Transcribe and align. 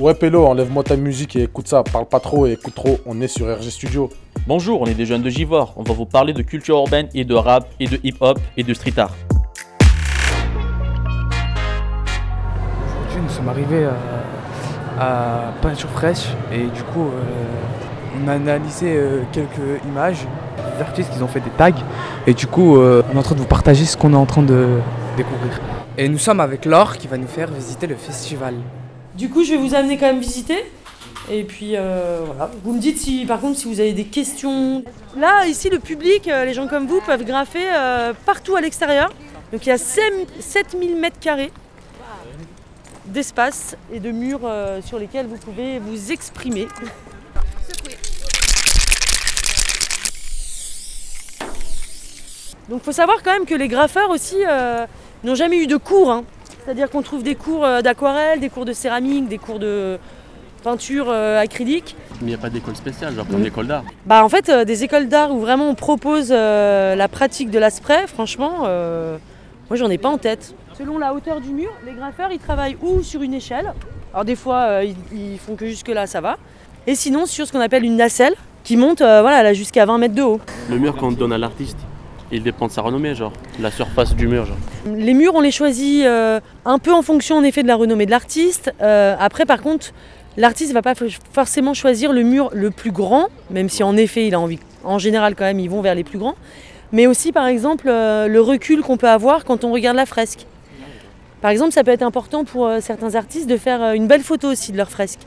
Ouais, 0.00 0.14
Pélo, 0.14 0.46
enlève-moi 0.46 0.84
ta 0.84 0.94
musique 0.94 1.34
et 1.34 1.42
écoute 1.42 1.66
ça. 1.66 1.82
Parle 1.82 2.06
pas 2.06 2.20
trop 2.20 2.46
et 2.46 2.52
écoute 2.52 2.72
trop. 2.76 3.00
On 3.04 3.20
est 3.20 3.26
sur 3.26 3.46
RG 3.52 3.68
Studio. 3.68 4.08
Bonjour, 4.46 4.80
on 4.80 4.86
est 4.86 4.94
des 4.94 5.06
jeunes 5.06 5.22
de 5.22 5.28
Givor. 5.28 5.74
On 5.76 5.82
va 5.82 5.92
vous 5.92 6.06
parler 6.06 6.32
de 6.32 6.42
culture 6.42 6.76
urbaine 6.76 7.08
et 7.14 7.24
de 7.24 7.34
rap 7.34 7.66
et 7.80 7.88
de 7.88 7.98
hip-hop 8.04 8.38
et 8.56 8.62
de 8.62 8.72
street 8.74 8.92
art. 8.96 9.10
Aujourd'hui, 13.00 13.22
nous 13.22 13.28
sommes 13.28 13.48
arrivés 13.48 13.88
à, 15.00 15.48
à 15.48 15.52
Peinture 15.60 15.90
Fraîche 15.90 16.28
et 16.52 16.66
du 16.66 16.84
coup, 16.92 17.08
euh, 17.08 18.22
on 18.22 18.28
a 18.28 18.34
analysé 18.34 18.92
euh, 18.94 19.22
quelques 19.32 19.82
images 19.84 20.28
des 20.76 20.80
artistes 20.80 21.10
qui 21.12 21.20
ont 21.24 21.28
fait 21.28 21.40
des 21.40 21.50
tags 21.50 21.72
et 22.24 22.34
du 22.34 22.46
coup, 22.46 22.76
euh, 22.76 23.02
on 23.10 23.16
est 23.16 23.18
en 23.18 23.22
train 23.22 23.34
de 23.34 23.40
vous 23.40 23.46
partager 23.46 23.84
ce 23.84 23.96
qu'on 23.96 24.12
est 24.12 24.16
en 24.16 24.26
train 24.26 24.42
de 24.44 24.78
découvrir. 25.16 25.60
Et 25.96 26.08
nous 26.08 26.18
sommes 26.18 26.38
avec 26.38 26.66
Laure 26.66 26.96
qui 26.98 27.08
va 27.08 27.16
nous 27.16 27.26
faire 27.26 27.50
visiter 27.50 27.88
le 27.88 27.96
festival. 27.96 28.54
Du 29.18 29.28
coup, 29.28 29.42
je 29.42 29.50
vais 29.50 29.56
vous 29.56 29.74
amener 29.74 29.98
quand 29.98 30.06
même 30.06 30.20
visiter. 30.20 30.64
Et 31.28 31.42
puis 31.42 31.72
euh, 31.74 32.20
voilà. 32.24 32.52
Vous 32.62 32.72
me 32.72 32.78
dites 32.78 32.98
si, 32.98 33.26
par 33.26 33.40
contre, 33.40 33.58
si 33.58 33.66
vous 33.66 33.80
avez 33.80 33.92
des 33.92 34.04
questions. 34.04 34.84
Là, 35.16 35.44
ici, 35.46 35.68
le 35.70 35.80
public, 35.80 36.28
euh, 36.28 36.44
les 36.44 36.54
gens 36.54 36.68
comme 36.68 36.86
vous, 36.86 37.00
peuvent 37.00 37.24
graffer 37.24 37.64
euh, 37.66 38.12
partout 38.24 38.54
à 38.54 38.60
l'extérieur. 38.60 39.10
Donc 39.52 39.66
il 39.66 39.70
y 39.70 39.72
a 39.72 39.78
7000 39.78 40.94
mètres 40.96 41.18
carrés 41.18 41.50
d'espace 43.06 43.76
et 43.92 43.98
de 43.98 44.10
murs 44.12 44.48
sur 44.84 44.98
lesquels 44.98 45.26
vous 45.26 45.38
pouvez 45.38 45.78
vous 45.78 46.12
exprimer. 46.12 46.68
Donc 52.68 52.82
faut 52.82 52.92
savoir 52.92 53.22
quand 53.24 53.32
même 53.32 53.46
que 53.46 53.54
les 53.54 53.68
graffeurs 53.68 54.10
aussi 54.10 54.36
n'ont 55.24 55.34
jamais 55.34 55.56
eu 55.56 55.66
de 55.66 55.78
cours. 55.78 56.10
hein. 56.10 56.24
C'est-à-dire 56.68 56.90
qu'on 56.90 57.00
trouve 57.00 57.22
des 57.22 57.34
cours 57.34 57.64
euh, 57.64 57.80
d'aquarelle, 57.80 58.40
des 58.40 58.50
cours 58.50 58.66
de 58.66 58.74
céramique, 58.74 59.26
des 59.26 59.38
cours 59.38 59.58
de 59.58 59.98
peinture 60.62 61.06
euh, 61.08 61.40
acrylique. 61.40 61.96
Mais 62.20 62.26
il 62.26 62.26
n'y 62.26 62.34
a 62.34 62.36
pas 62.36 62.50
d'école 62.50 62.76
spéciale, 62.76 63.14
genre 63.14 63.26
comme 63.26 63.38
Mhm. 63.38 63.44
l'école 63.44 63.66
d'art. 63.68 63.84
Bah 64.04 64.22
en 64.22 64.28
fait, 64.28 64.50
euh, 64.50 64.66
des 64.66 64.84
écoles 64.84 65.08
d'art 65.08 65.32
où 65.32 65.40
vraiment 65.40 65.70
on 65.70 65.74
propose 65.74 66.28
euh, 66.30 66.94
la 66.94 67.08
pratique 67.08 67.50
de 67.50 67.58
l'aspray, 67.58 68.06
franchement, 68.06 68.64
euh, 68.66 69.16
moi 69.70 69.78
j'en 69.78 69.88
ai 69.88 69.96
pas 69.96 70.10
en 70.10 70.18
tête. 70.18 70.54
Selon 70.76 70.98
la 70.98 71.14
hauteur 71.14 71.40
du 71.40 71.48
mur, 71.54 71.70
les 71.86 71.92
graffeurs 71.92 72.30
ils 72.32 72.38
travaillent 72.38 72.76
ou 72.82 73.02
sur 73.02 73.22
une 73.22 73.32
échelle, 73.32 73.72
alors 74.12 74.26
des 74.26 74.36
fois 74.36 74.56
euh, 74.66 74.84
ils, 74.84 75.18
ils 75.18 75.38
font 75.38 75.56
que 75.56 75.64
jusque 75.64 75.88
là 75.88 76.06
ça 76.06 76.20
va, 76.20 76.36
et 76.86 76.94
sinon 76.94 77.24
sur 77.24 77.46
ce 77.46 77.52
qu'on 77.52 77.60
appelle 77.60 77.84
une 77.86 77.96
nacelle 77.96 78.34
qui 78.62 78.76
monte 78.76 79.00
euh, 79.00 79.22
voilà, 79.22 79.42
là, 79.42 79.54
jusqu'à 79.54 79.86
20 79.86 79.96
mètres 79.96 80.14
de 80.14 80.20
haut. 80.22 80.38
Le 80.68 80.76
mur 80.78 80.94
qu'on 80.96 81.12
donne 81.12 81.32
à 81.32 81.38
l'artiste, 81.38 81.78
il 82.30 82.42
dépend 82.42 82.66
de 82.66 82.72
sa 82.72 82.82
renommée, 82.82 83.14
genre. 83.14 83.32
La 83.60 83.70
surface 83.70 84.14
du 84.14 84.26
mur. 84.26 84.46
Les 84.86 85.14
murs, 85.14 85.34
on 85.34 85.40
les 85.40 85.50
choisit 85.50 86.04
euh, 86.04 86.40
un 86.64 86.78
peu 86.78 86.92
en 86.92 87.02
fonction 87.02 87.36
en 87.36 87.42
effet 87.42 87.62
de 87.62 87.68
la 87.68 87.76
renommée 87.76 88.06
de 88.06 88.10
l'artiste. 88.10 88.72
Euh, 88.82 89.16
après, 89.18 89.46
par 89.46 89.62
contre, 89.62 89.92
l'artiste 90.36 90.72
va 90.72 90.82
pas 90.82 90.94
forcément 91.32 91.74
choisir 91.74 92.12
le 92.12 92.22
mur 92.22 92.50
le 92.52 92.70
plus 92.70 92.92
grand, 92.92 93.28
même 93.50 93.68
si 93.68 93.82
en 93.82 93.96
effet, 93.96 94.26
il 94.26 94.34
a 94.34 94.40
envie. 94.40 94.58
En 94.84 94.98
général, 94.98 95.34
quand 95.34 95.44
même, 95.44 95.60
ils 95.60 95.70
vont 95.70 95.80
vers 95.80 95.94
les 95.94 96.04
plus 96.04 96.18
grands. 96.18 96.36
Mais 96.92 97.06
aussi, 97.06 97.32
par 97.32 97.46
exemple, 97.46 97.88
euh, 97.88 98.28
le 98.28 98.40
recul 98.40 98.82
qu'on 98.82 98.96
peut 98.96 99.08
avoir 99.08 99.44
quand 99.44 99.64
on 99.64 99.72
regarde 99.72 99.96
la 99.96 100.06
fresque. 100.06 100.46
Par 101.40 101.50
exemple, 101.50 101.72
ça 101.72 101.84
peut 101.84 101.92
être 101.92 102.02
important 102.02 102.44
pour 102.44 102.68
certains 102.80 103.14
artistes 103.14 103.48
de 103.48 103.56
faire 103.56 103.92
une 103.92 104.08
belle 104.08 104.22
photo 104.22 104.48
aussi 104.48 104.72
de 104.72 104.76
leur 104.76 104.90
fresque. 104.90 105.20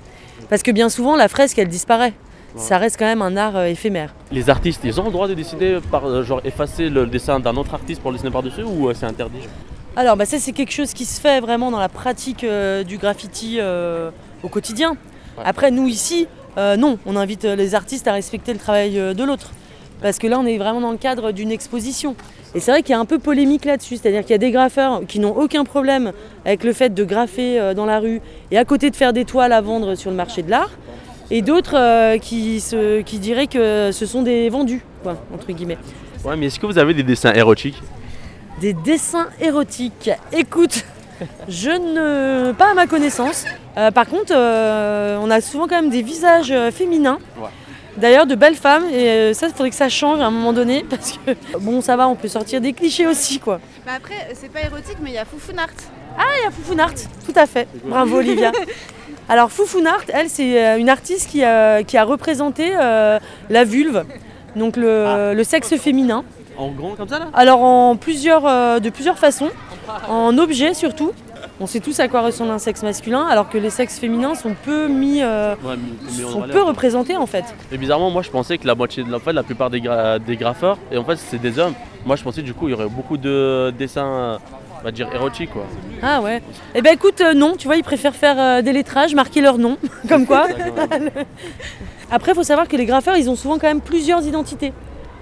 Parce 0.50 0.62
que 0.62 0.72
bien 0.72 0.90
souvent, 0.90 1.16
la 1.16 1.30
fresque, 1.30 1.58
elle 1.58 1.70
disparaît. 1.70 2.12
Ça 2.56 2.78
reste 2.78 2.98
quand 3.00 3.06
même 3.06 3.22
un 3.22 3.38
art 3.38 3.56
euh, 3.56 3.66
éphémère. 3.66 4.14
Les 4.32 4.50
artistes, 4.50 4.82
ils 4.84 5.00
ont 5.00 5.06
le 5.06 5.12
droit 5.12 5.28
de 5.28 5.34
décider 5.34 5.80
par 5.90 6.06
euh, 6.06 6.24
genre 6.24 6.42
effacer 6.44 6.90
le 6.90 7.08
dessin 7.08 7.40
d'un 7.40 7.56
autre 7.56 7.74
artiste 7.74 8.02
pour 8.02 8.12
le 8.12 8.18
dessiner 8.18 8.32
par-dessus 8.32 8.64
ou 8.64 8.90
euh, 8.90 8.94
c'est 8.94 9.06
interdit? 9.06 9.48
Alors 9.96 10.16
bah 10.16 10.26
ça 10.26 10.40
c'est 10.40 10.54
quelque 10.54 10.72
chose 10.72 10.94
qui 10.94 11.04
se 11.06 11.20
fait 11.20 11.42
vraiment 11.42 11.70
dans 11.70 11.80
la 11.80 11.90
pratique 11.90 12.44
euh, 12.44 12.84
du 12.84 12.98
graffiti 12.98 13.58
euh, 13.60 14.10
au 14.42 14.48
quotidien. 14.48 14.92
Ouais. 14.92 15.44
Après 15.46 15.70
nous 15.72 15.88
ici, 15.88 16.28
euh, 16.58 16.78
non, 16.78 16.98
on 17.06 17.16
invite 17.16 17.44
les 17.44 17.76
artistes 17.76 18.08
à 18.08 18.14
respecter 18.14 18.54
le 18.54 18.60
travail 18.60 18.98
euh, 18.98 19.14
de 19.14 19.23
l'autre. 19.23 19.52
Parce 20.02 20.17
que 20.17 20.28
là 20.28 20.40
on 20.40 20.45
est 20.45 20.58
vraiment 20.58 20.82
dans 20.82 20.92
le 20.92 20.98
cadre 20.98 21.32
d'une 21.32 21.52
exposition. 21.52 22.16
Et 22.56 22.60
c'est 22.60 22.72
vrai 22.72 22.84
qu'il 22.84 22.92
y 22.92 22.95
a 22.95 23.00
un 23.00 23.06
peu 23.06 23.20
polémique 23.20 23.66
là-dessus, 23.66 23.98
c'est-à-dire 23.98 24.22
qu'il 24.22 24.32
y 24.32 24.36
a 24.36 24.38
des 24.38 24.52
graffeurs 24.52 25.02
qui 25.08 25.20
n'ont 25.20 25.36
aucun 25.36 25.64
problème 25.64 26.11
avec 26.45 26.64
le 26.64 26.73
fait 26.73 26.94
de 26.94 27.04
graffer 27.04 27.73
dans 27.76 27.86
la 27.86 28.00
rue 28.00 28.22
et 28.50 28.58
à 28.58 28.66
côté 28.66 28.90
de 28.90 28.95
faire 28.95 29.14
des 29.14 29.23
toiles 29.26 29.54
à 29.54 29.61
vendre 29.61 29.95
sur 29.95 30.10
le 30.10 30.17
marché 30.17 30.42
de 30.42 30.50
l'art. 30.50 30.72
Et 31.33 31.42
d'autres 31.42 31.77
euh, 31.77 32.17
qui, 32.17 32.59
se- 32.59 33.02
qui 33.02 33.17
diraient 33.17 33.47
que 33.47 33.92
ce 33.92 34.05
sont 34.05 34.21
des 34.21 34.49
vendus, 34.49 34.81
quoi, 35.02 35.17
entre 35.33 35.52
guillemets. 35.53 35.77
Ouais, 36.25 36.36
mais 36.36 36.47
est-ce 36.47 36.59
que 36.59 36.65
vous 36.65 36.77
avez 36.77 36.93
des 36.93 37.03
dessins 37.03 37.33
érotiques 37.33 37.81
Des 38.59 38.73
dessins 38.73 39.27
érotiques. 39.39 40.11
Écoute, 40.33 40.83
je 41.47 41.69
ne. 41.71 42.52
pas 42.52 42.71
à 42.71 42.73
ma 42.73 42.86
connaissance. 42.86 43.45
Euh, 43.77 43.92
par 43.92 44.08
contre, 44.08 44.33
euh, 44.36 45.17
on 45.21 45.31
a 45.31 45.39
souvent 45.42 45.67
quand 45.67 45.81
même 45.81 45.89
des 45.89 46.02
visages 46.02 46.53
féminins. 46.71 47.17
Ouais. 47.39 47.48
D'ailleurs, 47.98 48.25
de 48.27 48.36
belles 48.36 48.55
femmes. 48.55 48.86
Et 48.93 49.33
ça, 49.33 49.48
il 49.48 49.52
faudrait 49.53 49.69
que 49.69 49.75
ça 49.75 49.89
change 49.89 50.19
à 50.19 50.25
un 50.25 50.31
moment 50.31 50.53
donné. 50.53 50.86
Parce 50.89 51.13
que, 51.13 51.31
bon, 51.59 51.80
ça 51.81 51.95
va, 51.95 52.08
on 52.09 52.15
peut 52.15 52.27
sortir 52.27 52.59
des 52.61 52.73
clichés 52.73 53.08
aussi, 53.08 53.39
quoi. 53.39 53.59
Bah 53.86 53.93
après, 53.98 54.15
c'est 54.33 54.52
pas 54.52 54.61
érotique, 54.61 54.98
mais 55.02 55.11
il 55.11 55.15
y 55.15 55.17
a 55.17 55.25
Foufounart. 55.25 55.67
Il 56.17 56.44
y 56.44 56.48
a 56.48 56.52
Foufounart, 56.52 56.94
tout 57.26 57.33
à 57.36 57.45
fait. 57.45 57.67
Bravo, 57.86 58.17
Olivia. 58.17 58.52
Alors, 59.30 59.52
Foufounart, 59.52 60.02
elle, 60.14 60.30
c'est 60.30 60.61
euh, 60.66 60.77
une 60.77 60.89
artiste 60.89 61.30
qui 61.30 61.44
a, 61.44 61.83
qui 61.83 61.98
a 61.98 62.04
représenté 62.04 62.72
euh, 62.80 63.20
la 63.49 63.64
vulve, 63.64 64.04
donc 64.55 64.76
le, 64.76 65.33
le 65.33 65.44
sexe 65.44 65.76
féminin. 65.77 66.23
En 66.58 66.70
grand 66.70 66.92
comme 66.95 67.08
ça 67.08 67.17
là? 67.20 67.27
Alors 67.33 67.61
en 67.64 67.95
plusieurs, 67.95 68.45
euh, 68.45 68.80
de 68.80 68.89
plusieurs 68.89 69.17
façons, 69.17 69.49
en 70.10 70.38
objet 70.38 70.73
surtout. 70.73 71.11
On 71.61 71.67
sait 71.67 71.80
tous 71.80 71.99
à 71.99 72.08
quoi 72.08 72.22
ressemble 72.22 72.52
un 72.52 72.58
sexe 72.60 72.82
masculin, 72.83 73.26
alors 73.28 73.48
que 73.49 73.58
les 73.58 73.70
sexes 73.70 73.99
féminins 73.99 74.33
sont 74.36 74.55
peu 74.66 74.88
mis, 74.88 75.22
euh, 75.22 75.54
Ouais, 75.64 75.76
sont 76.32 76.42
peu 76.52 76.61
représentés 76.64 77.16
en 77.16 77.28
fait. 77.28 77.45
Et 77.72 77.78
bizarrement, 77.78 78.10
moi 78.10 78.23
je 78.23 78.32
pensais 78.32 78.58
que 78.58 78.66
la 78.67 78.73
moitié 78.76 79.04
de 79.04 79.11
la, 79.11 79.17
en 79.17 79.20
fait, 79.20 79.32
la 79.33 79.43
plupart 79.43 79.70
des, 79.70 79.80
gra- 79.80 80.20
des 80.20 80.36
graffeurs, 80.38 80.78
et 80.92 80.98
en 80.98 81.04
fait 81.05 81.17
c'est 81.17 81.39
des 81.39 81.58
hommes. 81.60 81.73
Moi 82.05 82.16
je 82.16 82.23
pensais 82.23 82.42
du 82.42 82.54
coup 82.54 82.67
il 82.67 82.72
y 82.72 82.73
aurait 82.73 82.89
beaucoup 82.89 83.17
de 83.17 83.72
dessins, 83.78 84.39
on 84.81 84.83
va 84.86 84.92
dire 84.92 85.09
érotiques 85.14 85.52
quoi. 85.52 85.65
Ah 86.02 86.21
ouais. 86.21 86.42
Eh 86.73 86.81
ben 86.81 86.93
écoute, 86.93 87.21
euh, 87.21 87.33
non, 87.33 87.55
tu 87.55 87.67
vois, 87.67 87.75
ils 87.75 87.83
préfèrent 87.83 88.15
faire 88.15 88.39
euh, 88.39 88.61
des 88.61 88.73
lettrages, 88.73 89.14
marquer 89.14 89.42
leur 89.42 89.58
nom, 89.58 89.77
comme 90.09 90.25
quoi. 90.25 90.47
Après, 92.09 92.31
il 92.31 92.36
faut 92.36 92.43
savoir 92.43 92.67
que 92.67 92.75
les 92.75 92.86
graffeurs, 92.86 93.15
ils 93.15 93.30
ont 93.30 93.36
souvent 93.36 93.59
quand 93.59 93.67
même 93.67 93.81
plusieurs 93.81 94.25
identités. 94.25 94.73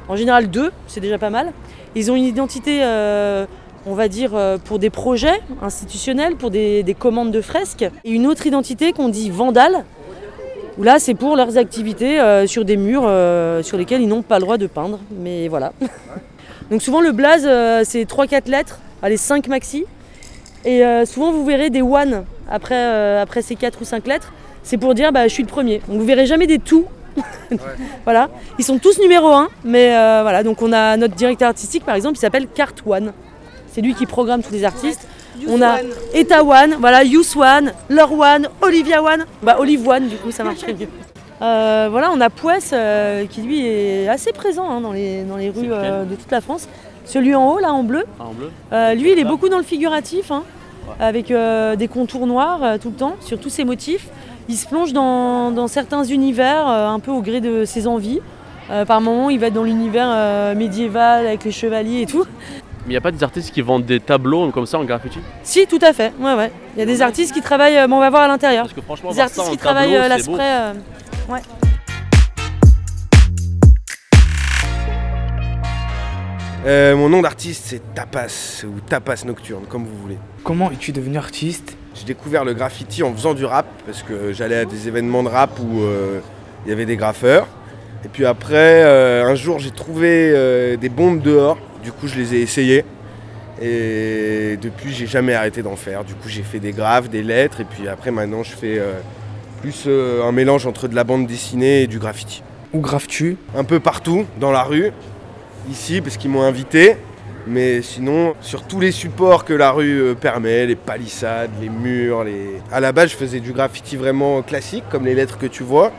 En 0.08 0.16
général, 0.16 0.50
deux, 0.50 0.72
c'est 0.88 1.02
déjà 1.02 1.18
pas 1.18 1.30
mal. 1.30 1.52
Ils 1.96 2.12
ont 2.12 2.16
une 2.16 2.24
identité, 2.24 2.80
euh, 2.82 3.46
on 3.86 3.94
va 3.94 4.08
dire, 4.08 4.32
pour 4.64 4.80
des 4.80 4.90
projets 4.90 5.42
institutionnels, 5.62 6.36
pour 6.36 6.50
des, 6.50 6.82
des 6.82 6.94
commandes 6.94 7.32
de 7.32 7.42
fresques. 7.42 7.86
Et 8.06 8.12
une 8.12 8.26
autre 8.26 8.48
identité 8.48 8.94
qu'on 8.94 9.10
dit 9.10 9.30
vandale, 9.30 9.84
où 10.78 10.84
là, 10.84 10.98
c'est 10.98 11.14
pour 11.14 11.36
leurs 11.36 11.58
activités 11.58 12.20
sur 12.48 12.66
des 12.66 12.78
murs 12.78 13.08
sur 13.64 13.78
lesquels 13.78 14.02
ils 14.02 14.08
n'ont 14.08 14.24
pas 14.24 14.38
le 14.38 14.44
droit 14.44 14.58
de 14.58 14.68
peindre. 14.68 15.00
Mais 15.12 15.48
voilà. 15.48 15.74
Donc 16.72 16.82
souvent, 16.82 17.02
le 17.02 17.12
blaze, 17.12 17.44
c'est 17.88 18.06
3-4 18.06 18.50
lettres, 18.50 18.80
allez, 19.02 19.18
5 19.18 19.48
maxi. 19.48 19.86
Et 20.66 20.86
euh, 20.86 21.06
souvent, 21.06 21.32
vous 21.32 21.46
verrez 21.46 21.70
des 21.70 21.82
one 21.82 22.26
après, 22.50 22.76
euh, 22.76 23.22
après 23.22 23.42
ces 23.42 23.56
4 23.56 23.82
ou 23.82 23.86
5 23.86 24.08
lettres. 24.08 24.34
C'est 24.64 24.78
pour 24.78 24.94
dire, 24.94 25.12
bah, 25.12 25.28
je 25.28 25.34
suis 25.34 25.44
le 25.44 25.50
premier. 25.50 25.82
Donc 25.88 26.00
vous 26.00 26.06
verrez 26.06 26.26
jamais 26.26 26.48
des 26.48 26.60
tout. 26.60 26.86
voilà. 28.04 28.30
Ils 28.58 28.66
sont 28.66 28.78
tous 28.78 29.00
numéro 29.00 29.28
1. 29.28 29.50
Mais 29.64 29.96
euh, 29.96 30.20
voilà, 30.22 30.44
donc 30.44 30.62
on 30.62 30.74
a 30.74 30.98
notre 30.98 31.16
directeur 31.16 31.50
artistique, 31.50 31.86
par 31.86 31.96
exemple, 31.96 32.18
il 32.18 32.22
s'appelle 32.22 32.48
Cart 32.48 32.74
One. 32.86 33.14
C'est 33.72 33.82
lui 33.82 33.94
qui 33.94 34.06
programme 34.06 34.44
tous 34.44 34.52
les 34.52 34.64
artistes. 34.64 35.08
On 35.48 35.62
a 35.62 35.78
Eta 36.14 36.44
One, 36.44 36.76
voilà, 36.80 37.04
Yous 37.04 37.38
One, 37.38 37.72
Laure 37.90 38.20
One, 38.20 38.50
Olivia 38.62 39.02
One. 39.02 39.26
Bah, 39.42 39.56
Olive 39.60 39.88
One, 39.88 40.08
du 40.08 40.18
coup, 40.18 40.32
ça 40.32 40.44
marcherait 40.44 40.74
mieux. 40.74 40.90
Euh, 41.42 41.88
voilà, 41.90 42.12
on 42.14 42.20
a 42.20 42.30
Pouès 42.30 42.72
euh, 42.74 43.26
qui 43.26 43.42
lui 43.42 43.66
est 43.66 44.08
assez 44.10 44.34
présent 44.34 44.70
hein, 44.70 44.82
dans, 44.82 44.92
les, 44.92 45.24
dans 45.24 45.38
les 45.38 45.50
rues 45.50 45.72
euh, 45.72 46.04
de 46.04 46.16
toute 46.16 46.32
la 46.32 46.42
France. 46.42 46.68
Celui 47.06 47.34
en 47.34 47.50
haut, 47.50 47.60
là, 47.60 47.74
en 47.74 47.84
bleu, 47.84 48.04
Ah, 48.20 48.26
en 48.26 48.34
bleu 48.34 48.52
lui, 49.02 49.12
il 49.14 49.20
est 49.20 49.24
beaucoup 49.24 49.50
dans 49.50 49.58
le 49.58 49.64
figuratif, 49.64 50.32
hein, 50.32 50.44
Ouais. 50.88 51.06
avec 51.06 51.28
des 51.78 51.88
contours 51.88 52.26
noirs 52.26 52.80
tout 52.82 52.90
le 52.90 52.96
temps, 52.96 53.16
sur 53.22 53.40
tous 53.40 53.50
ses 53.50 53.64
motifs. 53.64 54.08
Il 54.48 54.56
se 54.56 54.68
plonge 54.68 54.92
dans, 54.92 55.52
dans 55.52 55.68
certains 55.68 56.04
univers, 56.04 56.66
un 56.68 57.00
peu 57.00 57.12
au 57.12 57.22
gré 57.22 57.42
de 57.42 57.64
ses 57.64 57.86
envies. 57.86 58.22
Par 58.88 59.00
moments, 59.00 59.30
il 59.30 59.40
va 59.40 59.48
être 59.48 59.54
dans 59.54 59.64
l'univers 59.64 60.56
médiéval, 60.56 61.28
avec 61.28 61.44
les 61.44 61.52
chevaliers 61.52 62.02
et 62.02 62.06
tout. 62.08 62.26
Mais 62.86 62.88
il 62.88 62.90
n'y 62.92 62.98
a 62.98 63.02
pas 63.02 63.12
des 63.12 63.24
artistes 63.24 63.54
qui 63.54 63.62
vendent 63.62 63.86
des 63.86 64.00
tableaux 64.00 64.50
comme 64.50 64.66
ça 64.66 64.80
en 64.80 64.84
graffiti? 64.84 65.20
Si, 65.44 65.68
tout 65.68 65.80
à 65.82 65.94
fait. 65.94 66.12
Ouais, 66.20 66.34
ouais. 66.34 66.52
Il 66.76 66.80
y 66.80 66.84
a 66.84 66.86
des 66.88 67.02
artistes 67.04 67.34
qui 67.36 67.42
travaillent, 67.42 67.88
bon, 67.88 67.98
on 67.98 68.00
va 68.00 68.10
voir 68.10 68.24
à 68.24 68.28
l'intérieur. 68.28 68.64
Parce 68.64 68.74
que 68.74 68.82
franchement, 68.82 69.12
Des 69.12 69.18
ça 69.18 69.24
artistes 69.24 69.52
qui 69.52 69.58
tableau, 69.58 69.72
travaillent 69.86 69.96
euh, 69.96 70.74
ouais. 71.30 71.42
Euh, 76.66 76.96
mon 76.98 77.08
nom 77.08 77.22
d'artiste 77.22 77.64
c'est 77.68 77.94
Tapas 77.94 78.66
ou 78.66 78.80
Tapas 78.82 79.24
Nocturne, 79.26 79.64
comme 79.70 79.86
vous 79.86 79.98
voulez. 79.98 80.18
Comment 80.44 80.72
es-tu 80.72 80.92
devenu 80.92 81.18
artiste? 81.18 81.78
J'ai 81.96 82.06
découvert 82.06 82.44
le 82.44 82.54
graffiti 82.54 83.02
en 83.04 83.14
faisant 83.14 83.34
du 83.34 83.46
rap 83.46 83.66
parce 83.86 84.04
que 84.04 84.34
j'allais 84.34 84.58
à 84.58 84.66
des 84.66 84.88
événements 84.88 85.24
de 85.24 85.30
rap 85.30 85.58
où 85.60 85.82
euh, 85.82 86.20
il 86.66 86.70
y 86.70 86.74
avait 86.74 86.86
des 86.86 86.98
graffeurs. 86.98 87.48
Et 88.06 88.08
puis 88.08 88.26
après, 88.26 88.84
euh, 88.84 89.26
un 89.26 89.36
jour 89.36 89.60
j'ai 89.60 89.72
trouvé 89.72 90.32
euh, 90.34 90.78
des 90.78 90.90
bombes 90.90 91.22
dehors, 91.22 91.58
du 91.84 91.92
coup 91.92 92.08
je 92.08 92.16
les 92.16 92.36
ai 92.36 92.42
essayées. 92.42 92.84
Et 93.62 94.58
depuis 94.62 94.94
j'ai 94.94 95.08
jamais 95.08 95.34
arrêté 95.34 95.62
d'en 95.62 95.76
faire. 95.76 96.04
Du 96.04 96.14
coup 96.14 96.28
j'ai 96.28 96.44
fait 96.44 96.60
des 96.60 96.72
graphes, 96.72 97.10
des 97.10 97.24
lettres 97.24 97.62
et 97.62 97.66
puis 97.66 97.88
après 97.88 98.12
maintenant 98.12 98.44
je 98.44 98.52
fais 98.52 98.80
euh, 98.80 98.94
plus 99.62 99.84
euh, 99.88 100.24
un 100.24 100.32
mélange 100.32 100.66
entre 100.66 100.88
de 100.88 100.96
la 100.96 101.04
bande 101.04 101.28
dessinée 101.28 101.84
et 101.84 101.88
du 101.88 102.00
graffiti. 102.00 102.44
Où 102.74 102.80
graves-tu 102.80 103.38
Un 103.56 103.64
peu 103.64 103.80
partout, 103.80 104.26
dans 104.40 104.52
la 104.52 104.64
rue, 104.64 104.92
ici 105.70 106.02
parce 106.02 106.18
qu'ils 106.18 106.30
m'ont 106.30 106.44
invité, 106.44 106.98
mais 107.48 107.82
sinon 107.82 108.36
sur 108.42 108.64
tous 108.64 108.80
les 108.80 108.92
supports 108.92 109.44
que 109.46 109.54
la 109.54 109.72
rue 109.72 110.02
euh, 110.02 110.16
permet, 110.16 110.66
les 110.66 110.76
palissades, 110.76 111.52
les 111.62 111.70
murs, 111.70 112.24
les... 112.24 112.62
À 112.72 112.80
la 112.80 112.92
base 112.92 113.10
je 113.12 113.16
faisais 113.16 113.40
du 113.40 113.52
graffiti 113.54 113.96
vraiment 113.98 114.42
classique, 114.42 114.84
comme 114.90 115.06
les 115.06 115.16
lettres 115.16 115.38
que 115.38 115.48
tu 115.48 115.64
vois. 115.64 115.92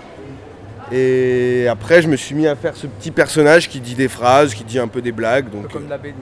Et 0.92 1.66
après 1.68 2.02
je 2.02 2.08
me 2.08 2.16
suis 2.16 2.34
mis 2.34 2.46
à 2.46 2.56
faire 2.56 2.76
ce 2.76 2.86
petit 2.86 3.10
personnage 3.10 3.68
qui 3.68 3.80
dit 3.80 3.94
des 3.94 4.08
phrases, 4.08 4.54
qui 4.54 4.64
dit 4.64 4.78
un 4.78 4.88
peu 4.88 5.02
des 5.02 5.12
blagues. 5.12 5.50
Donc, 5.50 5.68
Comme 5.72 5.88
la 5.88 5.98
BD. 5.98 6.14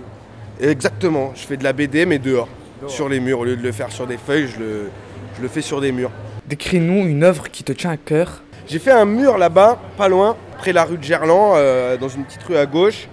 euh, 0.62 0.70
exactement, 0.70 1.32
je 1.34 1.41
fais 1.46 1.56
de 1.56 1.64
la 1.64 1.73
BD 1.73 2.06
mais 2.06 2.19
dehors, 2.19 2.49
sur 2.87 3.08
les 3.08 3.20
murs. 3.20 3.41
Au 3.41 3.44
lieu 3.44 3.56
de 3.56 3.62
le 3.62 3.73
faire 3.73 3.91
sur 3.93 4.06
des 4.06 4.17
feuilles, 4.19 4.49
je 4.49 4.58
le, 4.61 4.91
je 5.37 5.43
le 5.43 5.49
fais 5.49 5.62
sur 5.62 5.81
des 5.81 5.93
murs. 5.93 6.11
Décris-nous 6.49 7.06
une 7.06 7.25
œuvre 7.25 7.50
qui 7.50 7.62
te 7.62 7.73
tient 7.73 7.91
à 7.91 7.99
cœur. 7.99 8.43
J'ai 8.67 8.79
fait 8.79 8.91
un 8.91 9.05
mur 9.05 9.37
là-bas, 9.37 9.79
pas 9.99 10.09
loin, 10.09 10.35
près 10.56 10.73
la 10.73 10.85
rue 10.85 10.97
de 10.97 11.03
Gerland, 11.03 11.56
euh, 11.56 11.99
dans 11.99 12.09
une 12.09 12.25
petite 12.25 12.43
rue 12.45 12.56
à 12.56 12.65
gauche. 12.65 13.06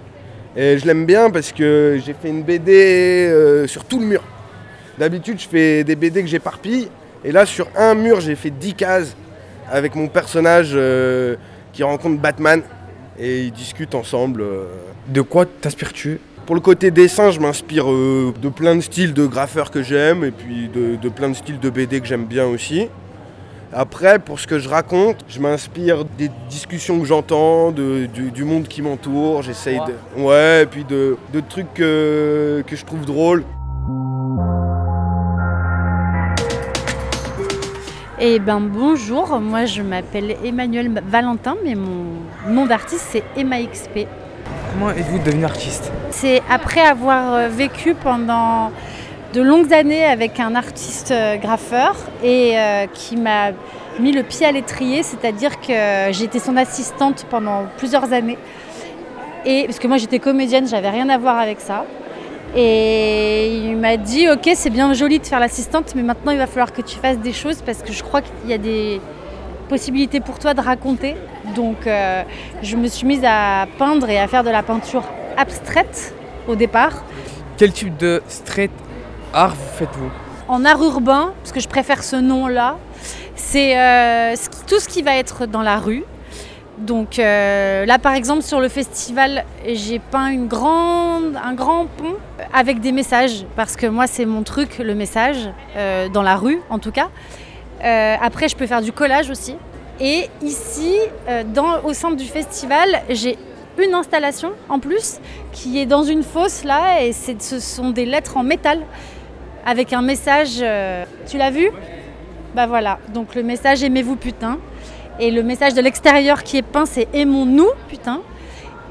Et 0.56 0.78
je 0.78 0.86
l'aime 0.86 1.04
bien 1.04 1.28
parce 1.28 1.52
que 1.52 2.00
j'ai 2.02 2.14
fait 2.14 2.30
une 2.30 2.42
BD 2.42 3.28
euh, 3.28 3.66
sur 3.66 3.84
tout 3.84 4.00
le 4.00 4.06
mur. 4.06 4.22
D'habitude, 4.96 5.38
je 5.38 5.46
fais 5.46 5.84
des 5.84 5.96
BD 5.96 6.22
que 6.22 6.28
j'éparpille. 6.28 6.88
Et 7.26 7.30
là, 7.30 7.44
sur 7.44 7.68
un 7.76 7.94
mur, 7.94 8.22
j'ai 8.22 8.36
fait 8.36 8.48
10 8.48 8.72
cases 8.72 9.14
avec 9.70 9.94
mon 9.96 10.08
personnage 10.08 10.70
euh, 10.72 11.36
qui 11.74 11.82
rencontre 11.82 12.18
Batman. 12.18 12.62
Et 13.18 13.42
ils 13.42 13.52
discutent 13.52 13.94
ensemble. 13.94 14.44
De 15.08 15.20
quoi 15.20 15.44
t'inspires-tu? 15.44 16.20
Pour 16.46 16.54
le 16.54 16.62
côté 16.62 16.90
dessin, 16.90 17.30
je 17.32 17.40
m'inspire 17.40 17.86
de 17.86 18.48
plein 18.48 18.76
de 18.76 18.80
styles 18.80 19.12
de 19.12 19.26
graffeurs 19.26 19.70
que 19.70 19.82
j'aime 19.82 20.24
et 20.24 20.30
puis 20.30 20.68
de, 20.68 20.96
de 20.96 21.08
plein 21.10 21.28
de 21.28 21.34
styles 21.34 21.60
de 21.60 21.68
BD 21.68 22.00
que 22.00 22.06
j'aime 22.06 22.24
bien 22.24 22.46
aussi. 22.46 22.88
Après, 23.72 24.18
pour 24.18 24.38
ce 24.40 24.46
que 24.46 24.58
je 24.58 24.68
raconte, 24.68 25.24
je 25.28 25.40
m'inspire 25.40 26.04
des 26.16 26.30
discussions 26.48 26.98
que 27.00 27.04
j'entends, 27.04 27.72
de- 27.72 28.06
du, 28.06 28.30
du 28.30 28.44
monde 28.44 28.68
qui 28.68 28.80
m'entoure. 28.80 29.42
J'essaye 29.42 29.80
de. 29.86 30.22
Ouais, 30.22 30.62
et 30.62 30.66
puis 30.66 30.84
de, 30.84 31.16
de 31.32 31.40
trucs 31.40 31.74
que, 31.74 32.62
que 32.66 32.76
je 32.76 32.84
trouve 32.84 33.04
drôles. 33.04 33.44
Eh 38.18 38.38
ben 38.38 38.60
bonjour, 38.60 39.38
moi 39.40 39.66
je 39.66 39.82
m'appelle 39.82 40.36
Emmanuel 40.42 40.90
Valentin, 41.06 41.54
mais 41.62 41.74
mon 41.74 42.04
nom 42.48 42.64
d'artiste 42.66 43.06
c'est 43.10 43.22
Emma 43.36 43.56
XP. 43.60 44.06
Comment 44.72 44.90
êtes-vous 44.90 45.18
devenu 45.18 45.44
artiste? 45.44 45.92
C'est 46.10 46.40
après 46.48 46.80
avoir 46.80 47.34
euh, 47.34 47.48
vécu 47.48 47.94
pendant 47.94 48.70
de 49.36 49.42
longues 49.42 49.74
années 49.74 50.02
avec 50.02 50.40
un 50.40 50.54
artiste 50.54 51.10
euh, 51.10 51.36
graffeur 51.36 51.94
et 52.24 52.58
euh, 52.58 52.86
qui 52.86 53.16
m'a 53.16 53.50
mis 54.00 54.10
le 54.10 54.22
pied 54.22 54.46
à 54.46 54.52
l'étrier, 54.52 55.02
c'est-à-dire 55.02 55.60
que 55.60 56.10
j'étais 56.10 56.38
son 56.38 56.56
assistante 56.56 57.26
pendant 57.28 57.66
plusieurs 57.76 58.14
années. 58.14 58.38
Et 59.44 59.64
parce 59.66 59.78
que 59.78 59.88
moi 59.88 59.98
j'étais 59.98 60.20
comédienne, 60.20 60.66
j'avais 60.66 60.88
rien 60.88 61.10
à 61.10 61.18
voir 61.18 61.38
avec 61.38 61.60
ça. 61.60 61.84
Et 62.56 63.58
il 63.58 63.76
m'a 63.76 63.98
dit 63.98 64.26
ok 64.30 64.48
c'est 64.54 64.70
bien 64.70 64.94
joli 64.94 65.18
de 65.18 65.26
faire 65.26 65.40
l'assistante 65.40 65.94
mais 65.94 66.02
maintenant 66.02 66.32
il 66.32 66.38
va 66.38 66.46
falloir 66.46 66.72
que 66.72 66.80
tu 66.80 66.96
fasses 66.96 67.18
des 67.18 67.34
choses 67.34 67.60
parce 67.60 67.82
que 67.82 67.92
je 67.92 68.02
crois 68.02 68.22
qu'il 68.22 68.48
y 68.48 68.54
a 68.54 68.58
des 68.58 69.02
possibilités 69.68 70.20
pour 70.20 70.38
toi 70.38 70.54
de 70.54 70.62
raconter. 70.62 71.14
Donc 71.54 71.86
euh, 71.86 72.22
je 72.62 72.76
me 72.76 72.86
suis 72.86 73.06
mise 73.06 73.24
à 73.26 73.66
peindre 73.76 74.08
et 74.08 74.18
à 74.18 74.28
faire 74.28 74.44
de 74.44 74.50
la 74.50 74.62
peinture 74.62 75.04
abstraite 75.36 76.14
au 76.48 76.54
départ. 76.54 77.04
Quel 77.58 77.72
type 77.72 77.96
de 77.98 78.22
street 78.28 78.70
art 79.36 79.54
faites-vous 79.54 80.10
En 80.48 80.64
art 80.64 80.82
urbain, 80.82 81.32
parce 81.42 81.52
que 81.52 81.60
je 81.60 81.68
préfère 81.68 82.02
ce 82.02 82.16
nom-là, 82.16 82.78
c'est 83.34 83.78
euh, 83.78 84.34
tout 84.66 84.80
ce 84.80 84.88
qui 84.88 85.02
va 85.02 85.16
être 85.16 85.46
dans 85.46 85.62
la 85.62 85.78
rue. 85.78 86.04
Donc 86.78 87.18
euh, 87.18 87.86
là 87.86 87.98
par 87.98 88.12
exemple 88.12 88.42
sur 88.42 88.60
le 88.60 88.68
festival 88.68 89.46
j'ai 89.66 89.98
peint 89.98 90.26
un 90.26 91.54
grand 91.54 91.86
pont 91.96 92.16
avec 92.52 92.80
des 92.80 92.92
messages 92.92 93.46
parce 93.56 93.76
que 93.76 93.86
moi 93.86 94.06
c'est 94.06 94.26
mon 94.26 94.42
truc 94.42 94.76
le 94.76 94.94
message 94.94 95.38
euh, 95.74 96.10
dans 96.10 96.20
la 96.20 96.36
rue 96.36 96.60
en 96.68 96.78
tout 96.78 96.92
cas. 96.92 97.08
Après 97.82 98.48
je 98.48 98.56
peux 98.56 98.66
faire 98.66 98.82
du 98.82 98.92
collage 98.92 99.30
aussi. 99.30 99.54
Et 100.00 100.28
ici 100.42 100.96
au 101.82 101.94
centre 101.94 102.16
du 102.16 102.26
festival 102.26 102.88
j'ai 103.08 103.38
une 103.78 103.94
installation 103.94 104.52
en 104.68 104.78
plus 104.78 105.18
qui 105.52 105.78
est 105.78 105.86
dans 105.86 106.02
une 106.02 106.22
fosse 106.22 106.62
là 106.64 107.02
et 107.02 107.14
ce 107.14 107.58
sont 107.58 107.90
des 107.90 108.04
lettres 108.04 108.36
en 108.36 108.42
métal 108.42 108.80
avec 109.66 109.92
un 109.92 110.00
message. 110.00 110.58
euh, 110.62 111.04
tu 111.26 111.36
l'as 111.36 111.50
vu? 111.50 111.70
Bah 112.54 112.66
voilà, 112.66 112.98
donc 113.12 113.34
le 113.34 113.42
message 113.42 113.82
aimez-vous 113.84 114.16
putain. 114.16 114.58
Et 115.18 115.30
le 115.30 115.42
message 115.42 115.74
de 115.74 115.82
l'extérieur 115.82 116.42
qui 116.42 116.56
est 116.56 116.62
peint, 116.62 116.86
c'est 116.86 117.08
aimons-nous 117.12 117.68
putain. 117.88 118.20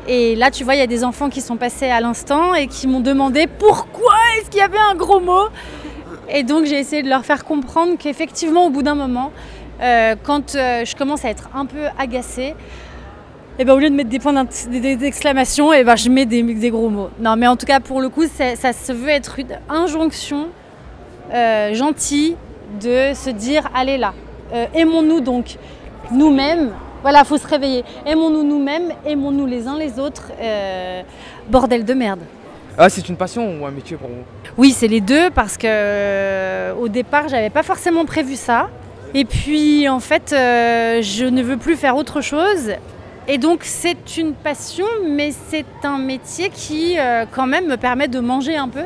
Et 0.08 0.36
là, 0.36 0.52
tu 0.52 0.64
vois, 0.64 0.76
il 0.76 0.80
y 0.80 0.84
a 0.84 0.88
des 0.88 1.04
enfants 1.04 1.30
qui 1.30 1.42
sont 1.42 1.58
passés 1.58 1.90
à 1.90 2.00
l'instant 2.00 2.54
et 2.54 2.68
qui 2.68 2.86
m'ont 2.88 3.00
demandé 3.00 3.48
pourquoi 3.48 4.14
est-ce 4.38 4.52
qu'il 4.52 4.60
y 4.60 4.64
avait 4.64 4.78
un 4.92 4.96
gros 4.96 5.20
mot? 5.20 5.48
Et 6.30 6.44
donc, 6.44 6.66
j'ai 6.66 6.78
essayé 6.78 7.02
de 7.02 7.10
leur 7.10 7.26
faire 7.26 7.44
comprendre 7.44 7.94
qu'effectivement, 7.98 8.68
au 8.68 8.70
bout 8.70 8.84
d'un 8.84 8.94
moment, 8.96 9.32
euh, 9.82 10.16
quand 10.22 10.56
euh, 10.56 10.86
je 10.86 10.96
commence 10.96 11.26
à 11.26 11.30
être 11.30 11.50
un 11.56 11.66
peu 11.66 11.86
agacée, 11.98 12.54
et 13.58 13.66
ben, 13.66 13.74
au 13.74 13.80
lieu 13.80 13.90
de 13.90 13.96
mettre 13.96 14.10
des 14.10 14.20
points 14.20 14.46
d'exclamation, 14.70 15.74
et 15.74 15.84
ben, 15.84 15.96
je 15.96 16.10
mets 16.10 16.26
des, 16.26 16.70
gros 16.70 16.90
mots. 16.90 17.10
Non, 17.20 17.36
mais 17.36 17.48
en 17.48 17.56
tout 17.56 17.66
cas, 17.66 17.80
pour 17.80 18.02
le 18.02 18.10
coup, 18.10 18.26
c'est- 18.32 18.56
ça 18.58 18.74
se 18.74 18.92
veut 18.92 19.10
être 19.10 19.40
une 19.40 19.58
injonction 19.70 20.48
euh, 21.34 21.74
gentille 21.74 22.36
de 22.82 23.14
se 23.14 23.30
dire 23.30 23.70
allez 23.74 23.98
là, 23.98 24.14
euh, 24.54 24.66
aimons-nous 24.74 25.22
donc 25.22 25.58
nous-mêmes. 26.12 26.72
Voilà, 27.02 27.24
faut 27.24 27.38
se 27.38 27.48
réveiller. 27.48 27.84
Aimons-nous 28.06 28.44
nous-mêmes, 28.44 28.92
aimons-nous 29.06 29.46
les 29.46 29.68
uns 29.68 29.78
les 29.78 30.00
autres. 30.00 30.32
euh, 30.42 31.04
bordel 31.50 31.86
de 31.86 31.94
merde. 31.94 32.22
Ah, 32.78 32.90
c'est 32.90 33.08
une 33.08 33.16
passion 33.16 33.62
ou 33.62 33.66
un 33.66 33.72
métier 33.72 33.96
pour 33.96 34.10
vous? 34.10 34.24
Oui, 34.58 34.72
c'est 34.72 34.88
les 34.88 35.02
deux 35.02 35.30
parce 35.30 35.58
que 35.58 36.74
au 36.74 36.88
départ, 36.88 37.28
j'avais 37.30 37.52
pas 37.52 37.64
forcément 37.64 38.06
prévu 38.06 38.36
ça. 38.36 38.70
Et 39.14 39.24
puis 39.24 39.88
en 39.88 40.00
fait, 40.00 40.32
je 40.32 41.26
ne 41.26 41.42
veux 41.42 41.58
plus 41.58 41.76
faire 41.76 41.96
autre 41.96 42.22
chose. 42.22 42.72
Et 43.28 43.40
donc 43.40 43.62
c'est 43.64 44.18
une 44.18 44.34
passion, 44.34 44.86
mais 45.04 45.32
c'est 45.50 45.66
un 45.84 45.98
métier 45.98 46.50
qui 46.50 47.00
euh, 47.00 47.26
quand 47.32 47.48
même 47.48 47.66
me 47.66 47.76
permet 47.76 48.08
de 48.08 48.20
manger 48.20 48.56
un 48.56 48.70
peu, 48.70 48.84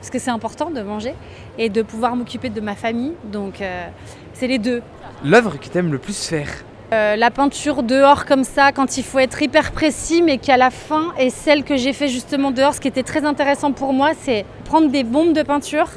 parce 0.00 0.08
que 0.08 0.18
c'est 0.18 0.30
important 0.30 0.70
de 0.70 0.80
manger, 0.80 1.14
et 1.58 1.68
de 1.68 1.82
pouvoir 1.82 2.16
m'occuper 2.16 2.48
de 2.50 2.60
ma 2.60 2.74
famille. 2.74 3.12
Donc 3.24 3.60
euh, 3.60 3.86
c'est 4.32 4.46
les 4.46 4.58
deux. 4.58 4.82
L'œuvre 5.24 5.58
que 5.58 5.68
t'aimes 5.68 5.92
le 5.92 5.98
plus 5.98 6.26
faire 6.26 6.48
Euh, 6.92 7.16
la 7.16 7.30
peinture 7.30 7.82
dehors 7.82 8.24
comme 8.24 8.44
ça, 8.44 8.70
quand 8.70 8.98
il 8.98 9.04
faut 9.04 9.18
être 9.18 9.40
hyper 9.42 9.72
précis, 9.72 10.22
mais 10.22 10.38
qu'à 10.38 10.56
la 10.56 10.70
fin, 10.70 11.12
et 11.18 11.30
celle 11.30 11.64
que 11.64 11.76
j'ai 11.76 11.92
fait 11.92 12.08
justement 12.08 12.50
dehors, 12.52 12.74
ce 12.74 12.80
qui 12.80 12.88
était 12.88 13.02
très 13.02 13.24
intéressant 13.24 13.72
pour 13.72 13.92
moi, 13.92 14.10
c'est 14.20 14.44
prendre 14.64 14.88
des 14.90 15.02
bombes 15.02 15.32
de 15.32 15.42
peinture, 15.42 15.88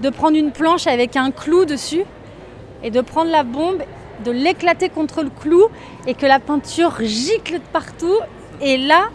de 0.00 0.10
prendre 0.10 0.36
une 0.36 0.52
planche 0.52 0.86
avec 0.86 1.16
un 1.16 1.30
clou 1.30 1.64
dessus, 1.66 2.04
et 2.82 2.90
de 2.90 3.00
prendre 3.02 3.30
la 3.30 3.42
bombe, 3.42 3.82
de 4.24 4.30
l'éclater 4.30 4.88
contre 4.88 5.22
le 5.22 5.30
clou, 5.30 5.64
et 6.06 6.14
que 6.14 6.26
la 6.26 6.38
peinture 6.38 6.94
gicle 7.02 7.54
de 7.54 7.68
partout. 7.72 8.18
Et 8.62 8.78
là, 8.78 9.08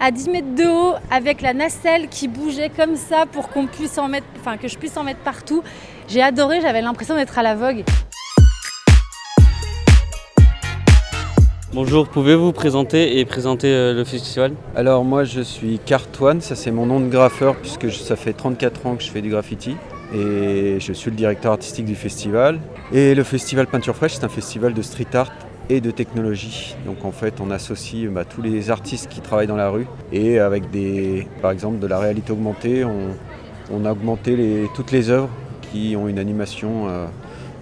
à 0.00 0.10
10 0.10 0.28
mètres 0.30 0.54
de 0.54 0.64
haut, 0.64 0.94
avec 1.10 1.40
la 1.40 1.54
nacelle 1.54 2.08
qui 2.08 2.28
bougeait 2.28 2.70
comme 2.70 2.96
ça 2.96 3.24
pour 3.30 3.48
qu'on 3.48 3.66
puisse 3.66 3.96
en 3.98 4.08
mettre, 4.08 4.26
enfin 4.38 4.56
que 4.56 4.68
je 4.68 4.76
puisse 4.76 4.96
en 4.96 5.04
mettre 5.04 5.20
partout, 5.20 5.62
j'ai 6.08 6.22
adoré, 6.22 6.60
j'avais 6.60 6.82
l'impression 6.82 7.16
d'être 7.16 7.38
à 7.38 7.42
la 7.42 7.54
vogue. 7.54 7.82
Bonjour, 11.72 12.08
pouvez-vous 12.08 12.46
vous 12.46 12.52
présenter 12.52 13.18
et 13.18 13.24
présenter 13.26 13.68
euh, 13.68 13.92
le 13.92 14.04
festival? 14.04 14.52
Alors 14.74 15.04
moi 15.04 15.24
je 15.24 15.42
suis 15.42 15.78
Cartoine, 15.78 16.40
ça 16.40 16.54
c'est 16.56 16.70
mon 16.70 16.86
nom 16.86 17.00
de 17.00 17.08
graffeur 17.08 17.54
puisque 17.56 17.88
je- 17.88 17.98
ça 17.98 18.16
fait 18.16 18.32
34 18.32 18.86
ans 18.86 18.96
que 18.96 19.02
je 19.02 19.10
fais 19.10 19.20
du 19.20 19.28
graffiti 19.30 19.76
et 20.14 20.78
je 20.80 20.92
suis 20.94 21.10
le 21.10 21.16
directeur 21.16 21.52
artistique 21.52 21.84
du 21.84 21.94
festival. 21.96 22.60
Et 22.92 23.14
le 23.14 23.24
festival 23.24 23.66
Peinture 23.66 23.94
Fraîche 23.94 24.14
c'est 24.14 24.24
un 24.24 24.28
festival 24.30 24.72
de 24.72 24.80
street 24.80 25.06
art 25.14 25.32
et 25.68 25.80
de 25.80 25.90
technologie. 25.90 26.76
Donc 26.86 27.04
en 27.04 27.12
fait 27.12 27.40
on 27.40 27.50
associe 27.50 28.08
bah, 28.10 28.24
tous 28.24 28.42
les 28.42 28.70
artistes 28.70 29.08
qui 29.08 29.20
travaillent 29.20 29.46
dans 29.46 29.56
la 29.56 29.68
rue 29.68 29.86
et 30.12 30.38
avec 30.38 30.70
des, 30.70 31.26
par 31.42 31.50
exemple 31.50 31.78
de 31.78 31.86
la 31.86 31.98
réalité 31.98 32.32
augmentée, 32.32 32.84
on, 32.84 33.08
on 33.72 33.84
a 33.84 33.92
augmenté 33.92 34.36
les- 34.36 34.68
toutes 34.74 34.92
les 34.92 35.10
œuvres 35.10 35.28
qui 35.72 35.96
ont 35.96 36.08
une 36.08 36.18
animation 36.18 36.88
euh, 36.88 37.06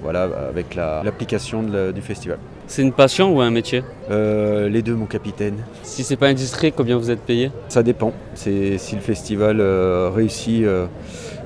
voilà, 0.03 0.25
avec 0.49 0.75
la- 0.75 1.03
l'application 1.03 1.63
la- 1.63 1.93
du 1.93 2.03
festival. 2.03 2.39
C'est 2.67 2.83
une 2.83 2.93
passion 2.93 3.35
ou 3.35 3.41
un 3.43 3.51
métier 3.51 3.83
Euh, 4.11 4.69
les 4.71 4.81
deux 4.83 4.95
mon 4.95 5.05
capitaine. 5.07 5.57
Si 5.83 6.03
c'est 6.05 6.17
pas 6.17 6.29
indiscret, 6.29 6.71
combien 6.73 6.97
vous 6.99 7.11
êtes 7.11 7.21
payé 7.21 7.51
Ça 7.69 7.83
dépend. 7.83 8.13
C'est 8.35 8.77
si 8.79 8.95
le 8.95 9.01
festival 9.03 9.61
euh, 9.61 10.11
réussit, 10.15 10.63
euh, 10.65 10.87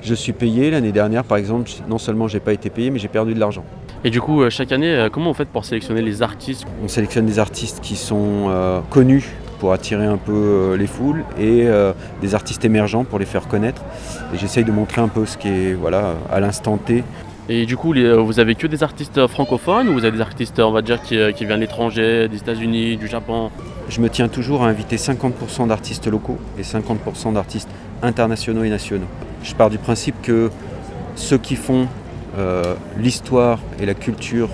je 0.01 0.13
suis 0.13 0.31
payé. 0.33 0.71
L'année 0.71 0.91
dernière, 0.93 1.23
par 1.25 1.37
exemple, 1.37 1.69
non 1.89 1.97
seulement 1.97 2.27
j'ai 2.29 2.39
pas 2.41 2.53
été 2.53 2.69
payé, 2.69 2.89
mais 2.89 2.99
j'ai 2.99 3.07
perdu 3.09 3.33
de 3.33 3.39
l'argent. 3.39 3.63
Et 4.05 4.09
du 4.09 4.21
coup, 4.21 4.41
euh, 4.41 4.49
chaque 4.49 4.71
année, 4.71 4.93
euh, 4.93 5.09
comment 5.09 5.31
on 5.31 5.33
fait 5.33 5.45
pour 5.45 5.65
sélectionner 5.65 6.01
les 6.01 6.21
artistes 6.21 6.65
On 6.83 6.87
sélectionne 6.87 7.25
des 7.25 7.37
artistes 7.39 7.81
qui 7.81 7.95
sont 7.95 8.45
euh, 8.47 8.79
connus 8.89 9.25
pour 9.59 9.73
attirer 9.73 10.05
un 10.05 10.15
peu 10.17 10.31
euh, 10.33 10.77
les 10.77 10.87
foules 10.87 11.25
et 11.37 11.67
euh, 11.67 11.91
des 12.21 12.33
artistes 12.33 12.63
émergents 12.63 13.03
pour 13.03 13.19
les 13.19 13.25
faire 13.25 13.47
connaître. 13.49 13.81
Et 14.33 14.37
j'essaye 14.37 14.63
de 14.63 14.71
montrer 14.71 15.01
un 15.01 15.09
peu 15.09 15.25
ce 15.25 15.37
qui 15.37 15.49
est 15.49 15.73
voilà, 15.73 16.13
à 16.31 16.39
l'instant 16.39 16.77
T 16.77 17.03
Et 17.49 17.65
du 17.65 17.75
coup, 17.75 17.91
les- 17.91 18.13
vous 18.15 18.39
avez 18.39 18.55
que 18.55 18.67
des 18.67 18.83
artistes 18.83 19.27
francophones 19.27 19.89
ou 19.89 19.93
vous 19.93 20.05
avez 20.05 20.15
des 20.15 20.21
artistes, 20.21 20.59
on 20.61 20.71
va 20.71 20.81
dire, 20.81 21.01
qui, 21.01 21.17
qui 21.33 21.43
viennent 21.45 21.57
de 21.57 21.61
l'étranger, 21.65 22.29
des 22.29 22.37
États-Unis, 22.37 22.95
du 22.95 23.07
Japon? 23.07 23.49
Je 23.89 23.99
me 23.99 24.07
tiens 24.09 24.29
toujours 24.29 24.63
à 24.63 24.67
inviter 24.69 24.95
50% 24.95 25.67
d'artistes 25.67 26.07
locaux 26.07 26.37
et 26.57 26.61
50% 26.61 27.33
d'artistes 27.33 27.69
internationaux 28.01 28.63
et 28.63 28.69
nationaux. 28.69 29.07
Je 29.43 29.53
pars 29.55 29.69
du 29.69 29.77
principe 29.77 30.15
que 30.21 30.49
ceux 31.15 31.37
qui 31.37 31.57
font 31.57 31.87
euh, 32.39 32.73
l'histoire 32.97 33.59
et 33.79 33.85
la 33.85 33.93
culture 33.93 34.49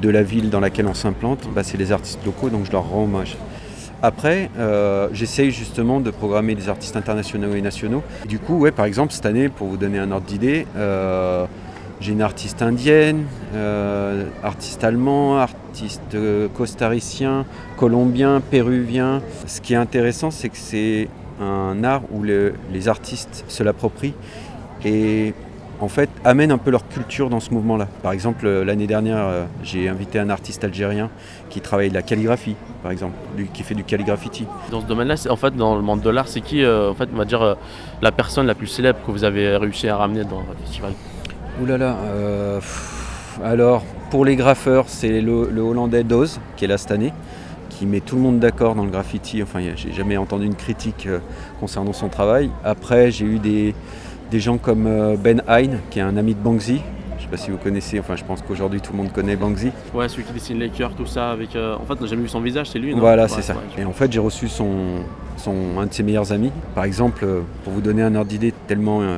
de 0.00 0.08
la 0.08 0.22
ville 0.22 0.48
dans 0.48 0.60
laquelle 0.60 0.86
on 0.86 0.94
s'implante, 0.94 1.48
bah, 1.54 1.62
c'est 1.62 1.76
les 1.76 1.92
artistes 1.92 2.24
locaux, 2.24 2.48
donc 2.48 2.64
je 2.64 2.72
leur 2.72 2.88
rends 2.88 3.04
hommage. 3.04 3.36
Après, 4.02 4.50
euh, 4.58 5.08
j'essaye 5.12 5.50
justement 5.50 6.00
de 6.00 6.10
programmer 6.10 6.54
des 6.54 6.68
artistes 6.68 6.96
internationaux 6.96 7.54
et 7.54 7.62
nationaux. 7.62 8.02
Du 8.28 8.38
coup, 8.38 8.58
ouais, 8.58 8.70
par 8.70 8.84
exemple, 8.84 9.12
cette 9.12 9.26
année, 9.26 9.48
pour 9.48 9.66
vous 9.68 9.76
donner 9.76 9.98
un 9.98 10.10
ordre 10.12 10.26
d'idée, 10.26 10.66
euh, 10.76 11.46
j'ai 12.00 12.12
une 12.12 12.20
artiste 12.22 12.60
indienne, 12.60 13.24
artiste 14.42 14.84
allemand, 14.84 15.38
artiste 15.38 16.14
costaricien, 16.54 17.46
colombien, 17.78 18.42
péruvien. 18.42 19.22
Ce 19.46 19.62
qui 19.62 19.72
est 19.72 19.76
intéressant, 19.78 20.30
c'est 20.30 20.50
que 20.50 20.58
c'est 20.58 21.08
un 21.40 21.82
art 21.84 22.02
où 22.12 22.22
le- 22.22 22.52
les 22.72 22.88
artistes 22.88 23.44
se 23.48 23.62
l'approprient 23.62 24.14
et 24.84 25.32
en 25.80 25.88
fait 25.88 26.08
amènent 26.24 26.52
un 26.52 26.58
peu 26.58 26.70
leur 26.70 26.88
culture 26.88 27.28
dans 27.30 27.40
ce 27.40 27.50
mouvement-là. 27.52 27.86
Par 28.02 28.12
exemple, 28.12 28.46
euh, 28.46 28.64
l'année 28.64 28.86
dernière, 28.86 29.18
euh, 29.18 29.44
j'ai 29.62 29.88
invité 29.88 30.18
un 30.18 30.30
artiste 30.30 30.64
algérien 30.64 31.10
qui 31.50 31.60
travaille 31.60 31.88
de 31.90 31.94
la 31.94 32.02
calligraphie, 32.02 32.56
par 32.82 32.92
exemple, 32.92 33.14
qui 33.52 33.62
fait 33.62 33.74
du 33.74 33.84
calligraffiti. 33.84 34.46
Dans 34.70 34.80
ce 34.80 34.86
domaine-là, 34.86 35.16
c'est- 35.16 35.30
en 35.30 35.36
fait, 35.36 35.54
dans 35.54 35.76
le 35.76 35.82
monde 35.82 36.00
de 36.00 36.10
l'art, 36.10 36.28
c'est 36.28 36.40
qui, 36.40 36.62
euh, 36.62 36.90
en 36.90 36.94
fait, 36.94 37.08
on 37.12 37.16
va 37.16 37.24
dire, 37.24 37.42
euh, 37.42 37.54
la 38.02 38.12
personne 38.12 38.46
la 38.46 38.54
plus 38.54 38.66
célèbre 38.66 38.98
que 39.06 39.10
vous 39.10 39.24
avez 39.24 39.56
réussi 39.56 39.88
à 39.88 39.96
ramener 39.96 40.24
dans 40.24 40.40
votre 40.42 40.60
festival? 40.64 40.92
Ouh 41.60 41.66
là 41.66 41.78
là, 41.78 41.96
euh, 42.04 42.58
pff, 42.58 43.40
alors 43.44 43.82
pour 44.10 44.24
les 44.24 44.36
graffeurs, 44.36 44.84
c'est 44.88 45.20
le, 45.20 45.48
le 45.50 45.60
Hollandais 45.62 46.04
Doz 46.04 46.40
qui 46.56 46.64
est 46.64 46.68
là 46.68 46.78
cette 46.78 46.90
année, 46.92 47.12
qui 47.70 47.86
met 47.86 48.00
tout 48.00 48.16
le 48.16 48.22
monde 48.22 48.38
d'accord 48.38 48.74
dans 48.74 48.84
le 48.84 48.90
graffiti. 48.90 49.42
Enfin, 49.42 49.60
j'ai 49.74 49.92
jamais 49.92 50.16
entendu 50.16 50.46
une 50.46 50.54
critique 50.54 51.06
euh, 51.06 51.18
concernant 51.60 51.92
son 51.92 52.08
travail. 52.08 52.50
Après, 52.64 53.10
j'ai 53.10 53.24
eu 53.26 53.38
des, 53.38 53.74
des 54.30 54.40
gens 54.40 54.58
comme 54.58 54.86
euh, 54.86 55.16
Ben 55.16 55.42
Hein, 55.48 55.78
qui 55.90 55.98
est 55.98 56.02
un 56.02 56.16
ami 56.16 56.34
de 56.34 56.40
Banksy. 56.40 56.80
Je 57.18 57.22
sais 57.24 57.28
pas 57.30 57.36
si 57.36 57.50
vous 57.50 57.56
connaissez, 57.56 57.98
enfin 57.98 58.14
je 58.14 58.24
pense 58.24 58.40
qu'aujourd'hui 58.42 58.80
tout 58.80 58.92
le 58.92 58.98
monde 58.98 59.12
connaît 59.12 59.36
Banksy. 59.36 59.70
Ouais, 59.94 60.08
celui 60.08 60.24
qui 60.24 60.32
dessine 60.32 60.58
les 60.58 60.68
cœurs, 60.68 60.92
tout 60.94 61.06
ça, 61.06 61.30
avec... 61.30 61.56
euh, 61.56 61.74
En 61.76 61.84
fait, 61.84 61.94
on 61.98 62.02
n'a 62.02 62.06
jamais 62.06 62.22
vu 62.22 62.28
son 62.28 62.40
visage, 62.40 62.68
c'est 62.70 62.78
lui, 62.78 62.94
non? 62.94 63.00
Voilà, 63.00 63.24
Ouais, 63.24 63.28
c'est 63.28 63.42
ça. 63.42 63.54
ouais, 63.54 63.82
Et 63.82 63.84
en 63.84 63.92
fait, 63.92 64.12
j'ai 64.12 64.20
reçu 64.20 64.48
son, 64.48 64.68
son, 65.36 65.54
un 65.80 65.86
de 65.86 65.92
ses 65.92 66.02
meilleurs 66.02 66.30
amis. 66.32 66.52
Par 66.74 66.84
exemple, 66.84 67.24
euh, 67.24 67.40
pour 67.64 67.72
vous 67.72 67.80
donner 67.80 68.02
un 68.02 68.14
ordre 68.14 68.28
d'idée, 68.30 68.52
tellement 68.68 69.00
euh, 69.02 69.16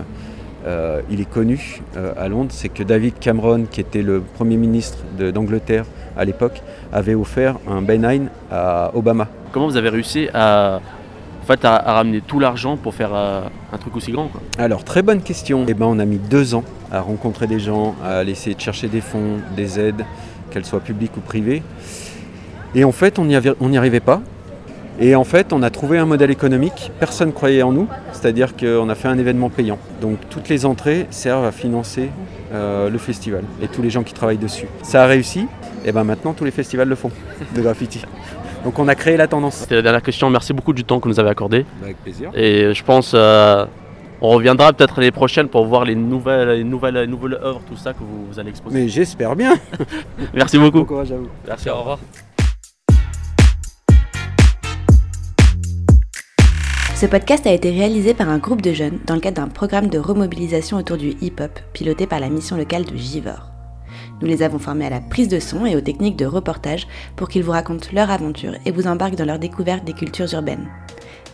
euh, 0.67 1.00
il 1.11 1.21
est 1.21 1.29
connu 1.29 1.83
euh, 1.97 2.12
à 2.17 2.29
Londres, 2.29 2.50
c'est 2.50 2.69
que 2.71 2.83
David 2.83 3.19
Cameron, 3.19 3.65
qui 3.71 3.81
était 3.81 4.03
le 4.03 4.21
Premier 4.21 4.57
ministre 4.57 4.99
d'Angleterre 5.33 5.85
à 6.17 6.25
l'époque, 6.25 6.62
avait 6.93 7.15
offert 7.15 7.57
un 7.69 7.83
Ben 7.83 8.05
Hein 8.05 8.27
à 8.50 8.91
Obama. 8.95 9.29
Comment 9.53 9.67
vous 9.67 9.77
avez 9.77 9.88
réussi 9.91 10.29
à, 10.35 10.81
fait, 11.52 11.64
à, 11.64 11.78
ramener 11.93 12.21
tout 12.21 12.38
l'argent 12.38 12.76
pour 12.76 12.95
faire 12.95 13.11
euh, 13.14 13.43
un 13.73 13.78
truc 13.78 13.97
aussi 13.97 14.12
grand 14.12 14.28
quoi 14.28 14.40
Alors, 14.59 14.85
très 14.85 15.02
bonne 15.02 15.23
question. 15.23 15.64
Eh 15.69 15.75
ben, 15.75 15.87
on 15.87 15.99
a 15.99 16.05
mis 16.05 16.19
deux 16.19 16.55
ans 16.55 16.64
à 16.93 17.00
rencontrer 17.00 17.47
des 17.47 17.61
gens, 17.61 17.95
à 18.05 18.23
essayer 18.25 18.55
de 18.55 18.61
chercher 18.61 18.88
des 18.88 19.00
fonds, 19.00 19.38
des 19.57 19.81
aides, 19.81 20.05
qu'elles 20.50 20.64
soient 20.64 20.81
publiques 20.81 21.17
ou 21.17 21.21
privées. 21.21 21.62
Et 22.75 22.85
en 22.85 22.93
fait, 22.93 23.19
on 23.19 23.25
n'y 23.25 23.78
arrivait 23.78 24.00
pas. 24.00 24.23
Et 25.00 25.14
en 25.14 25.25
fait, 25.25 25.52
on 25.52 25.62
a 25.62 25.71
trouvé 25.71 25.99
un 25.99 26.07
modèle 26.07 26.31
économique. 26.31 26.90
Personne 26.99 27.28
ne 27.28 27.33
croyait 27.33 27.62
en 27.62 27.73
nous, 27.73 27.87
c'est-à-dire 28.12 28.57
qu'on 28.57 28.88
a 28.88 28.95
fait 28.97 29.07
un 29.07 29.17
événement 29.17 29.49
payant. 29.49 29.78
Donc, 30.00 30.19
toutes 30.28 30.49
les 30.49 30.67
entrées 30.67 31.07
servent 31.11 31.45
à 31.45 31.52
financer 31.52 32.11
euh, 32.52 32.90
le 32.90 32.99
festival 32.99 33.45
et 33.62 33.69
tous 33.69 33.81
les 33.81 33.90
gens 33.90 34.02
qui 34.02 34.12
travaillent 34.12 34.38
dessus. 34.38 34.67
Ça 34.83 35.05
a 35.05 35.07
réussi. 35.07 35.47
Et 35.85 35.93
ben 35.93 36.02
maintenant, 36.02 36.33
tous 36.33 36.45
les 36.45 36.50
festivals 36.50 36.88
le 36.88 36.97
font 36.97 37.12
de 37.55 37.62
graffiti. 37.62 38.02
Donc, 38.65 38.79
on 38.79 38.88
a 38.88 38.95
créé 38.95 39.17
la 39.17 39.27
tendance. 39.27 39.55
C'était 39.57 39.77
la 39.77 39.83
dernière 39.83 40.03
question. 40.03 40.31
Merci 40.31 40.53
beaucoup 40.53 40.73
du 40.73 40.85
temps 40.85 40.99
que 40.99 41.05
vous 41.05 41.15
nous 41.15 41.21
avez 41.21 41.31
accordé. 41.31 41.65
Avec 41.83 41.97
plaisir. 41.99 42.31
Et 42.35 42.75
je 42.75 42.85
pense 42.85 43.12
euh, 43.15 43.65
on 44.21 44.31
reviendra 44.31 44.73
peut-être 44.73 44.99
l'année 44.99 45.12
prochaine 45.12 45.49
pour 45.49 45.65
voir 45.67 45.85
les 45.85 45.95
nouvelles, 45.95 46.49
les 46.49 46.65
nouvelles, 46.65 46.95
les 46.95 47.07
nouvelles 47.07 47.38
œuvres, 47.41 47.61
tout 47.69 47.77
ça 47.77 47.93
que 47.93 48.00
vous, 48.00 48.27
vous 48.31 48.38
allez 48.41 48.50
exposer. 48.50 48.77
Mais 48.77 48.88
j'espère 48.88 49.37
bien. 49.37 49.55
Merci 50.35 50.59
beaucoup. 50.59 50.81
Bon 50.81 50.85
courage 50.85 51.12
à 51.12 51.17
vous. 51.17 51.29
Merci, 51.47 51.71
au 51.71 51.77
revoir. 51.77 51.99
Ce 56.97 57.07
podcast 57.07 57.47
a 57.47 57.53
été 57.53 57.71
réalisé 57.71 58.12
par 58.12 58.29
un 58.29 58.38
groupe 58.38 58.61
de 58.61 58.73
jeunes 58.73 58.99
dans 59.07 59.15
le 59.15 59.21
cadre 59.21 59.41
d'un 59.41 59.49
programme 59.49 59.87
de 59.87 60.00
remobilisation 60.00 60.79
autour 60.79 60.97
du 60.97 61.11
hip-hop 61.21 61.61
piloté 61.73 62.09
par 62.09 62.19
la 62.19 62.29
mission 62.29 62.57
locale 62.57 62.85
de 62.85 62.97
Givor. 62.97 63.58
Nous 64.21 64.27
les 64.27 64.43
avons 64.43 64.59
formés 64.59 64.87
à 64.87 64.91
la 64.91 65.01
prise 65.01 65.29
de 65.29 65.39
son 65.39 65.65
et 65.65 65.77
aux 65.77 65.81
techniques 65.81 66.17
de 66.17 66.27
reportage 66.27 66.87
pour 67.17 67.29
qu'ils 67.29 67.45
vous 67.45 67.53
racontent 67.53 67.89
leur 67.93 68.11
aventure 68.11 68.55
et 68.67 68.71
vous 68.71 68.87
embarquent 68.87 69.17
dans 69.17 69.25
leur 69.25 69.39
découverte 69.39 69.85
des 69.85 69.93
cultures 69.93 70.33
urbaines. 70.35 70.69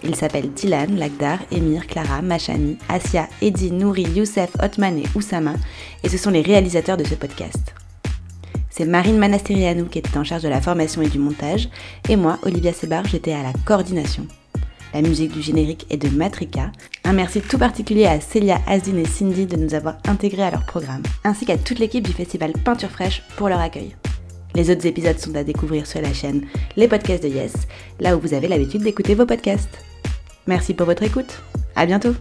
Ils 0.03 0.17
s'appellent 0.17 0.53
Dylan, 0.53 0.97
Lagdar, 0.97 1.39
Emir, 1.51 1.87
Clara, 1.87 2.21
Machani, 2.21 2.77
Asia, 2.89 3.27
Eddy, 3.41 3.73
Nouri, 3.73 4.03
Youssef, 4.03 4.51
Otman 4.63 4.99
et 4.99 5.05
Oussama, 5.15 5.55
et 6.03 6.09
ce 6.11 6.19
sont 6.19 6.31
les 6.31 6.43
réalisateurs 6.43 6.99
de 6.99 7.05
ce 7.05 7.15
podcast. 7.15 7.75
C'est 8.69 8.85
Marine 8.85 9.19
Manastirianou 9.19 9.87
qui 9.87 10.01
était 10.01 10.19
en 10.19 10.25
charge 10.25 10.43
de 10.43 10.49
la 10.49 10.61
formation 10.61 11.01
et 11.01 11.09
du 11.09 11.19
montage, 11.19 11.71
et 12.09 12.17
moi, 12.17 12.39
Olivia 12.43 12.73
Sebar, 12.73 13.07
j'étais 13.07 13.33
à 13.33 13.43
la 13.43 13.53
coordination. 13.65 14.27
La 14.95 15.03
musique 15.03 15.33
du 15.33 15.43
générique 15.43 15.87
est 15.91 15.97
de 15.97 16.09
Matrika. 16.09 16.71
Un 17.03 17.15
merci 17.15 17.41
tout 17.41 17.59
particulier 17.59 18.07
à 18.07 18.21
Célia, 18.21 18.61
Asdine 18.69 18.99
et 18.99 19.05
Cindy 19.05 19.45
de 19.45 19.57
nous 19.57 19.75
avoir 19.75 19.97
intégrés 20.07 20.45
à 20.45 20.53
leur 20.53 20.65
programme, 20.65 21.03
ainsi 21.25 21.45
qu'à 21.45 21.59
toute 21.59 21.81
l'équipe 21.81 22.07
du 22.07 22.13
festival 22.13 22.53
Peinture 22.65 22.91
Fraîche 22.91 23.25
pour 23.37 23.49
leur 23.49 23.59
accueil. 23.59 23.97
Les 24.55 24.71
autres 24.71 24.87
épisodes 24.87 25.19
sont 25.19 25.35
à 25.35 25.43
découvrir 25.43 25.89
sur 25.89 26.01
la 26.01 26.13
chaîne 26.13 26.47
Les 26.77 26.87
Podcasts 26.87 27.25
de 27.25 27.29
Yes, 27.29 27.55
là 27.99 28.17
où 28.17 28.21
vous 28.21 28.35
avez 28.35 28.47
l'habitude 28.47 28.83
d'écouter 28.83 29.17
vos 29.17 29.27
podcasts. 29.27 29.85
Merci 30.47 30.75
pour 30.75 30.87
votre 30.87 31.03
écoute. 31.03 31.43
À 31.75 31.87
bientôt! 31.87 32.15